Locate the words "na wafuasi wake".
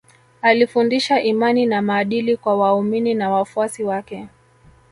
3.13-4.27